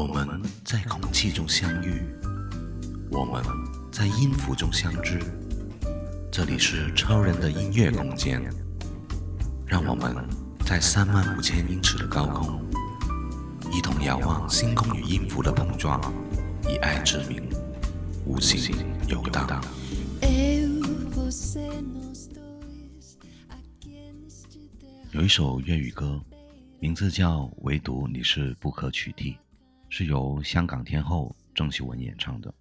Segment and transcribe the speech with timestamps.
[0.00, 0.26] 我们
[0.64, 2.02] 在空气中相遇，
[3.12, 3.44] 我们
[3.92, 5.18] 在音符中相知。
[6.32, 8.40] 这里是超人的音乐空间，
[9.66, 10.14] 让我们
[10.64, 12.58] 在三万五千英尺的高空，
[13.70, 16.00] 一同遥望星空与音符的碰撞，
[16.62, 17.42] 以爱之名，
[18.24, 18.74] 无尽
[19.06, 19.62] 游荡。
[25.12, 26.18] 有一首粤语歌，
[26.78, 29.32] 名字叫《唯独你是不可取替》。
[29.90, 32.52] 是由香港天后郑秀文演唱的。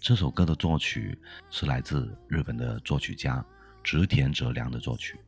[0.00, 1.18] 这首歌的作曲
[1.50, 3.44] 是来自日本的作曲家
[3.82, 5.18] 植田哲良的作曲，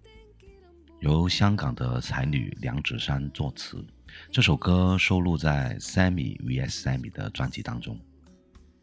[1.01, 3.85] 由香港的才女梁芷珊作词。
[4.31, 7.99] 这首歌收录在 Sammy vs Sammy 的专辑当中。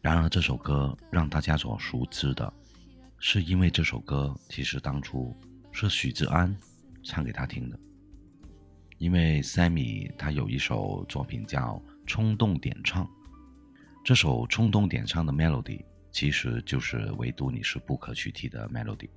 [0.01, 2.51] 然而，这首歌让大家所熟知的，
[3.19, 5.33] 是因为这首歌其实当初
[5.71, 6.53] 是许志安
[7.03, 7.79] 唱给他听的。
[8.97, 11.81] 因为 Sammy 他有一首作品叫。
[12.05, 13.09] 冲动点唱，
[14.03, 19.09] 这首冲动点唱的 melody 其实就是唯独你是不可取替的 melody。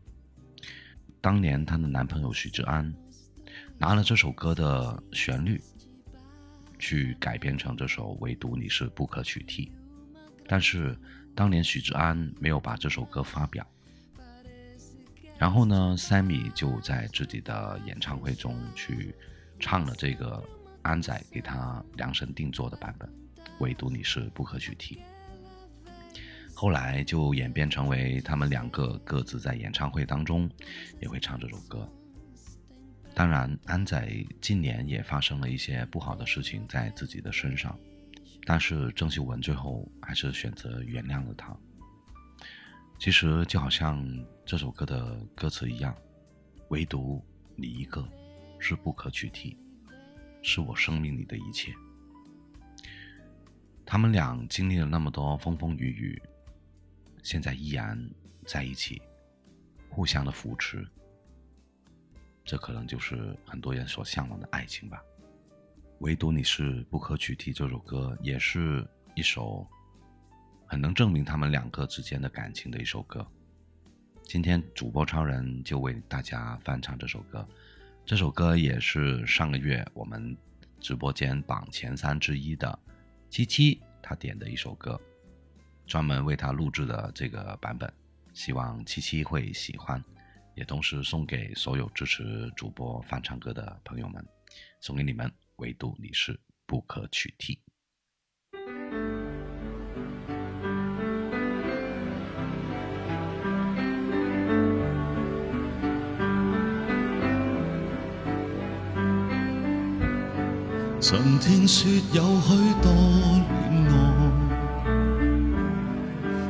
[1.20, 2.92] 当年她的男朋友许志安
[3.78, 5.60] 拿了这首歌的旋律，
[6.78, 9.72] 去改编成这首唯独你是不可取替》，
[10.46, 10.96] 但是
[11.34, 13.66] 当年许志安没有把这首歌发表，
[15.38, 19.14] 然后呢，s a m m y 就在自己的演唱会中去
[19.58, 20.42] 唱了这个。
[20.84, 23.08] 安仔给他量身定做的版本，
[23.58, 25.00] 唯独你是不可取替。
[26.54, 30.48] 后来就演变成为他们两个各自在演唱会当中
[31.00, 31.90] 也会唱这首歌。
[33.14, 37.76] 当然，安仔近年也发生了一些不好的事情在自己的身上，
[38.44, 41.56] 但是郑秀文最后还是选择原谅了他。
[42.98, 44.06] 其实就好像
[44.44, 45.96] 这首歌的歌词一样，
[46.68, 47.24] 唯独
[47.56, 48.06] 你一个，
[48.58, 49.56] 是不可取替。
[50.44, 51.72] 是我生命里的一切。
[53.86, 56.22] 他们俩经历了那么多风风雨雨，
[57.22, 57.98] 现在依然
[58.44, 59.00] 在一起，
[59.88, 60.86] 互相的扶持，
[62.44, 65.02] 这可能就是很多人所向往的爱情吧。
[66.00, 67.50] 唯独你是不可取替。
[67.50, 69.66] 这首歌也是一首
[70.66, 73.26] 很能证明他们两个之间的感情的一首歌。
[74.24, 77.46] 今天主播超人就为大家翻唱这首歌。
[78.06, 80.36] 这首歌也是上个月我们
[80.78, 82.78] 直播间榜前三之一的
[83.30, 85.00] 七七他点的一首歌，
[85.86, 87.90] 专门为他录制的这个版本，
[88.34, 90.02] 希望七七会喜欢，
[90.54, 94.22] 也同时送给所有支持主播翻唱歌的朋友们，
[94.82, 97.58] 送给你们，唯独你是不可取替。
[111.06, 112.90] 曾听说有许多
[113.50, 113.86] 恋
[114.86, 114.90] 爱，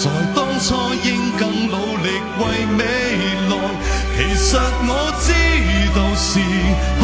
[0.00, 0.02] 在
[0.34, 0.64] 当初
[1.04, 2.00] 应更努力
[2.38, 2.40] 为
[2.78, 2.80] 未
[3.50, 3.52] 来。
[4.16, 4.56] 其实
[4.88, 4.90] 我
[5.20, 5.26] 知
[5.94, 6.38] 道是
[7.00, 7.02] 可